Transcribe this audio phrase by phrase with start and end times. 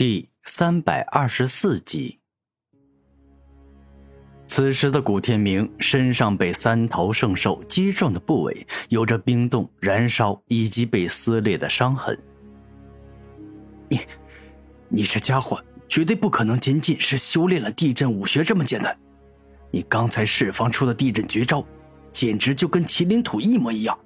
[0.00, 2.20] 第三百二十四集。
[4.46, 12.18] 此时的古天明身上被三头圣兽击中的部位有着冰冻、燃烧以及被撕裂的伤痕。
[13.90, 14.00] 你，
[14.88, 18.98] 你这家伙绝对不可能仅仅是修炼了地震武学这么简单！
[19.70, 21.62] 你刚才释放出的地震绝招，
[22.10, 23.98] 简直就跟麒麟土一模一样！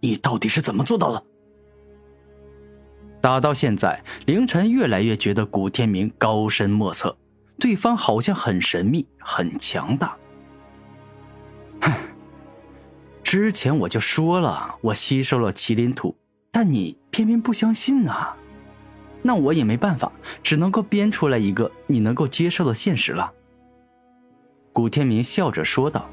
[0.00, 1.22] 你到底是怎么做到的？
[3.22, 7.16] 打到现在，凌晨越来越觉得古天明高深莫测，
[7.56, 10.16] 对方好像很神秘、很强大。
[11.80, 11.92] 哼，
[13.22, 16.16] 之前我就说了，我吸收了麒麟土，
[16.50, 18.36] 但你偏偏不相信啊！
[19.22, 20.10] 那我也没办法，
[20.42, 23.32] 只能够编出来一个你能够接受的现实了。
[24.72, 26.10] 古天明笑着说道：“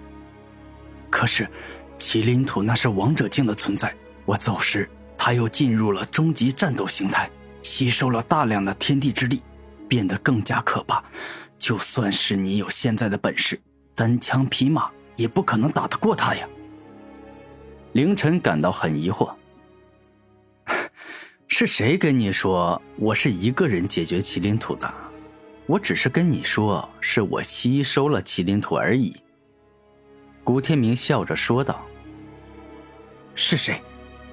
[1.10, 1.50] 可是，
[1.98, 4.88] 麒麟土那是王者境的存在，我走时。”
[5.30, 7.30] 他又进入了终极战斗形态，
[7.62, 9.44] 吸收了大量的天地之力，
[9.88, 11.04] 变得更加可怕。
[11.56, 13.62] 就算是你有现在的本事，
[13.94, 16.50] 单枪匹马也不可能打得过他呀。
[17.92, 19.32] 凌晨感到很疑惑：
[21.46, 24.92] 是谁跟你说我是一个人解决麒麟土的？
[25.68, 29.16] 我只是跟你说，是我吸收了麒麟土而已。
[30.44, 31.86] 古天明笑着说道
[33.36, 33.80] ：“是谁？”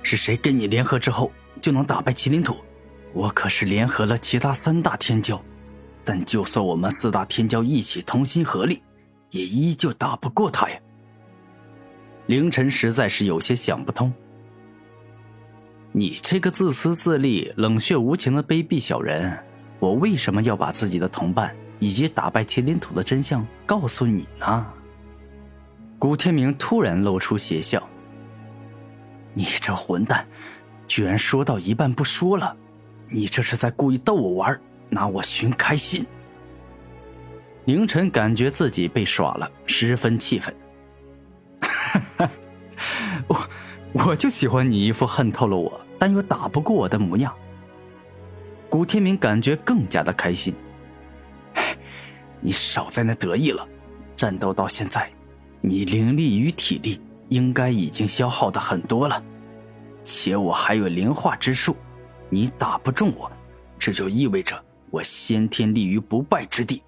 [0.09, 2.59] 是谁跟你联合之后就能打败麒麟土？
[3.13, 5.37] 我可是联合了其他三大天骄，
[6.05, 8.81] 但就算我们四大天骄一起同心合力，
[9.33, 10.79] 也依旧打不过他呀。
[12.27, 14.13] 凌晨实在是有些想不通，
[15.91, 19.37] 你这个自私自利、冷血无情的卑鄙小人，
[19.81, 24.65] 我为什么要把自己的同伴以及打败麒麟土的真相告诉你呢？
[25.99, 27.83] 古天明突然露出邪笑。
[29.39, 30.27] 你这混蛋，
[30.89, 32.57] 居然说到一半不说了！
[33.11, 36.07] 你这是在故意逗我玩，拿我寻开心。
[37.67, 40.57] 凌晨感觉自己被耍了，十分气愤。
[43.29, 43.49] 我
[43.93, 47.31] 我就喜欢你一副恨透了我，但又打不过我的模样。
[48.71, 50.55] 古天明感觉更加的开心。
[52.41, 53.69] 你少在那得意了，
[54.17, 55.13] 战斗到现在，
[55.61, 56.99] 你灵力与体力。
[57.29, 59.23] 应该已经消耗的很多了，
[60.05, 61.77] 且我还有灵化之术，
[62.31, 63.31] 你打不中我，
[63.79, 66.83] 这就意味着我先天立于不败之地。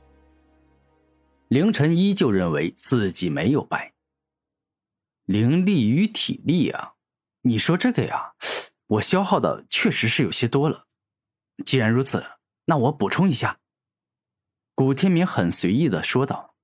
[1.49, 3.95] 凌晨依旧认为自己没有败。
[5.25, 6.95] 灵力与体力啊，
[7.43, 8.35] 你说这个呀，
[8.87, 10.87] 我消耗的确实是有些多了。
[11.65, 12.25] 既然如此，
[12.67, 13.59] 那我补充一下。
[14.75, 16.55] 古天明很随意的说道：“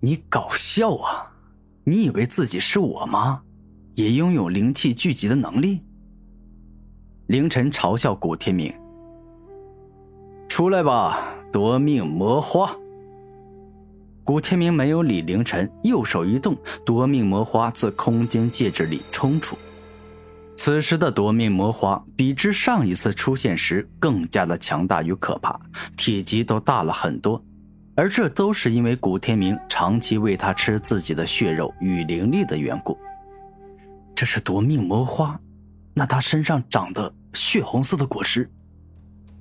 [0.00, 1.29] 你搞笑啊！”
[1.84, 3.42] 你以为自己是我吗？
[3.94, 5.80] 也拥有灵气聚集的能力？
[7.26, 8.72] 凌晨嘲笑古天明
[10.48, 11.18] ：“出来吧，
[11.52, 12.74] 夺命魔花！”
[14.24, 19.56] 古天明没有理凌晨，右手一动，夺命魔花自空间戒指里冲出。
[20.56, 25.58] 此时的夺命魔花比之上一次出现时更加的强大与可怕，
[25.96, 27.42] 体积都大了很多。
[28.00, 32.96] 而这都是因为古天明长期喂他吃自己的血肉与灵力的缘故。
[34.14, 35.38] 这是夺命魔花，
[35.92, 38.50] 那他身上长的血红色的果实，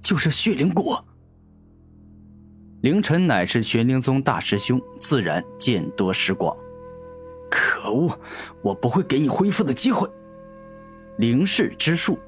[0.01, 1.01] 就是血灵果。
[2.81, 6.53] 凌晨乃是玄灵宗大师兄，自然见多识广。
[7.49, 8.19] 可恶，
[8.61, 10.05] 我不会给你恢复的机会。
[11.17, 12.19] 灵视之术。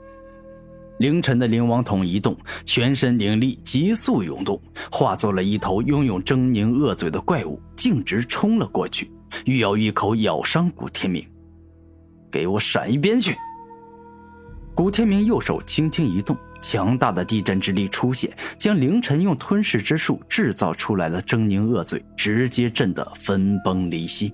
[1.02, 9.12] 凌晨的灵王桶一动，全身灵力急速涌动，化作了一头拥有狰狞恶嘴的怪物，径直冲了过去，
[9.46, 11.26] 欲要一口咬伤古天明。
[12.32, 13.36] 给我闪一边去！
[14.76, 24.32] 古天明右手轻轻一动，强大的地震之力出现，将凌晨用吞噬之术制造出来的狰狞恶嘴直接震得分崩离析。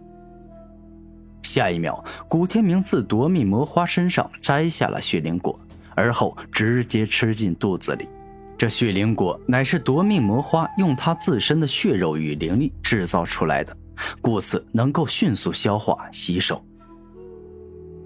[1.43, 5.57] 下一秒，古天明自夺命魔花身上摘下了血灵果。
[5.97, 8.07] 而后直接吃进肚子里，
[8.55, 13.75] 这血灵果乃是夺命魔花用它自身的血肉与灵力制造出来的，
[14.21, 16.63] 故此能够迅速消化吸收。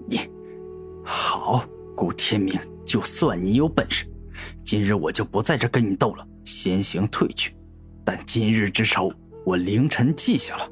[0.08, 0.20] 你，
[1.04, 1.62] 好，
[1.94, 4.06] 古天明，就算你有本事，
[4.64, 7.54] 今日我就不在这跟你斗了，先行退去。
[8.02, 9.12] 但今日之仇，
[9.44, 10.66] 我凌晨记下了，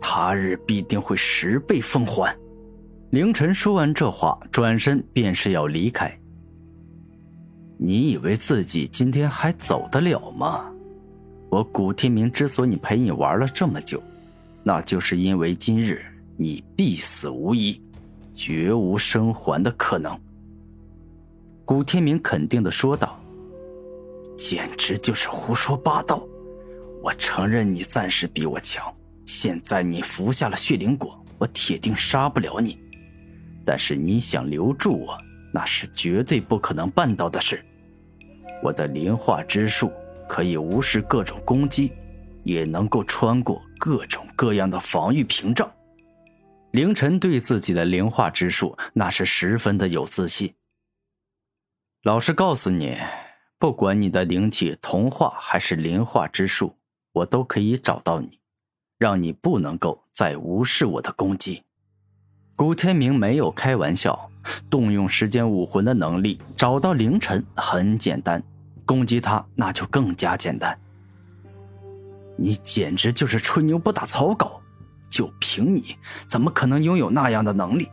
[0.00, 2.32] 他日必定会十倍奉还。
[3.10, 6.16] 凌晨说完这话，转身便是要离开。
[7.76, 10.70] 你以为自己今天还走得了吗？
[11.50, 14.02] 我古天明之所以陪你玩了这么久，
[14.62, 16.04] 那就是因为今日
[16.36, 17.80] 你必死无疑，
[18.34, 20.18] 绝无生还的可能。”
[21.64, 23.20] 古天明肯定的说道。
[24.36, 26.26] “简直就是胡说八道！
[27.02, 28.92] 我承认你暂时比我强，
[29.26, 32.78] 现在你服下了血灵果，我铁定杀不了你。
[33.64, 35.16] 但是你想留住我，
[35.54, 37.64] 那是绝对不可能办到的事。
[38.60, 39.92] 我的灵化之术
[40.28, 41.92] 可以无视各种攻击，
[42.42, 45.70] 也能够穿过各种各样的防御屏障。
[46.72, 50.52] 凌晨对自己的灵化之术那是十分的有自信。
[52.02, 52.96] 老实告诉你，
[53.60, 56.74] 不管你的灵气同化还是灵化之术，
[57.12, 58.40] 我都可以找到你，
[58.98, 61.62] 让你不能够再无视我的攻击。
[62.56, 64.30] 古天明没有开玩笑，
[64.68, 68.42] 动用时间武魂的能力找到凌晨很简单，
[68.84, 70.78] 攻击他那就更加简单。
[72.36, 74.60] 你简直就是吹牛不打草稿，
[75.08, 75.96] 就凭你，
[76.26, 77.88] 怎么可能拥有那样的能力？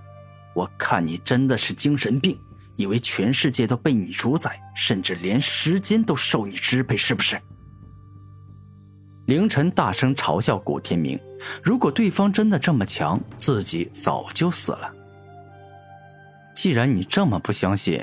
[0.53, 2.38] 我看你真的是精神病。
[2.77, 7.39] 以为全世界都被你主宰，甚至连时间都受你支配，是不是？
[9.25, 11.19] 凌晨大声嘲笑古天明
[11.62, 14.92] ：“如果对方真的这么强，自己早就死了。”
[16.53, 18.01] 既然你这么不相信，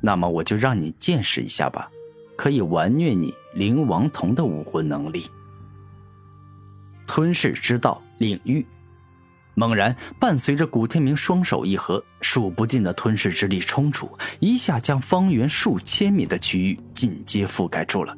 [0.00, 1.90] 那么我就让你见识一下吧，
[2.36, 5.24] 可以玩虐你灵王瞳的武魂能力——
[7.06, 8.64] 吞噬之道领域。
[9.54, 18.14] 猛然，伴随着古天明双手一合，数不尽的吞噬之力冲出，一下将方圆数千米的区域尽皆覆盖住了。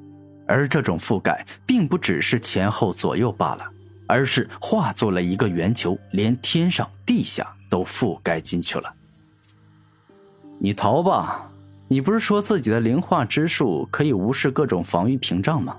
[0.49, 3.65] 而这种覆盖，并不只是前后左右罢了，
[4.09, 8.93] 而是化作了一个圆球，连天上地下都覆盖进去了。
[10.59, 11.51] 你逃吧！
[11.91, 15.77] 你不是说自己的灵化之术可以无视各种防御屏障吗？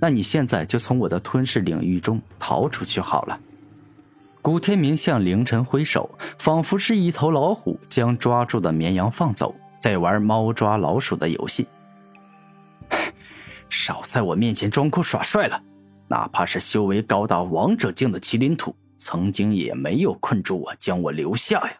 [0.00, 3.40] 那你现在就从我的吞噬领域中逃出去好了。
[4.42, 6.08] 古天明向凌晨挥手，
[6.38, 11.66] 仿佛是一头老虎将抓住的绵羊放走，在玩猫抓老鼠的游戏。
[13.68, 15.60] 少在我面前装酷耍帅了！
[16.06, 21.72] 哪怕是修为高达王者境的麒麟土，曾经也没有困住我，将我留下呀！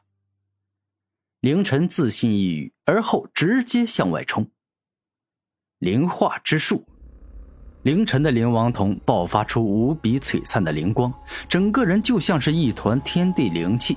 [1.47, 4.49] 凌晨自信一语，而后直接向外冲。
[5.79, 6.85] 灵化之术。
[7.85, 11.15] 凌晨的灵王瞳爆发出无比璀璨的灵光，
[11.49, 13.97] 整个人就像是一团天地灵气。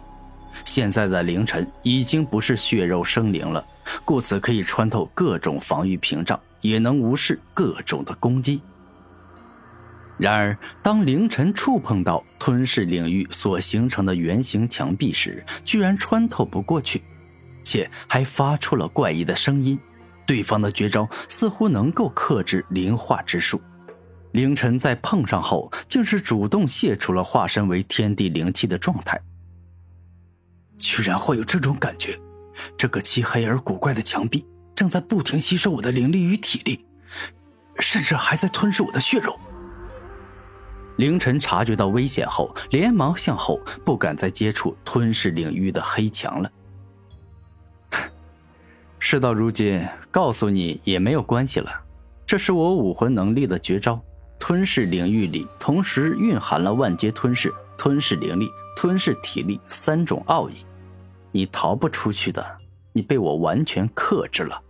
[0.64, 3.66] 现在的凌晨已经不是血肉生灵了，
[4.06, 8.62] 故此可以穿透各种防御屏障，也能无视各种的攻击。
[10.20, 17.02] 然而，当凌晨触碰到吞噬领域所形成的圆形墙壁时，居然穿透不过去，
[17.64, 19.80] 且还发出了怪异的声音。
[20.26, 23.60] 对方的绝招似乎能够克制灵化之术。
[24.34, 29.20] 凌晨在碰上后，竟是主动卸除了化身为天地灵气的状态。
[30.78, 32.20] 居然会有这种感觉，
[32.78, 34.46] 这个漆黑而古怪的墙壁
[34.76, 36.86] 正在不停吸收我的灵力与体力，
[37.80, 39.38] 甚至还在吞噬我的血肉。
[40.98, 46.52] 凌晨察觉到危险后，连忙向后，不敢再接触吞噬领域的黑墙了。
[49.10, 51.82] 事到如今，告诉你也没有关系了，
[52.28, 54.00] 这是我武魂能力的绝招。
[54.38, 60.58] 吞噬领域里同时蕴含了万阶吞噬、吞噬灵力、吞噬体力三种奥义，
[61.32, 62.46] 你逃不出去的，
[62.94, 64.62] 你被我完全克制了。